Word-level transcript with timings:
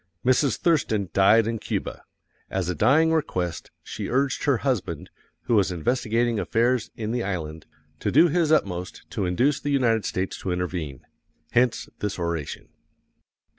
Mrs. 0.25 0.57
Thurston 0.57 1.11
died 1.13 1.45
in 1.45 1.59
Cuba. 1.59 2.01
As 2.49 2.69
a 2.69 2.73
dying 2.73 3.13
request 3.13 3.69
she 3.83 4.09
urged 4.09 4.45
her 4.45 4.57
husband, 4.65 5.11
who 5.41 5.53
was 5.53 5.71
investigating 5.71 6.39
affairs 6.39 6.89
in 6.95 7.11
the 7.11 7.21
island, 7.21 7.67
to 7.99 8.09
do 8.11 8.27
his 8.27 8.51
utmost 8.51 9.03
to 9.11 9.27
induce 9.27 9.59
the 9.59 9.69
United 9.69 10.03
States 10.05 10.39
to 10.39 10.51
intervene 10.51 11.05
hence 11.51 11.87
this 11.99 12.17
oration. 12.17 12.69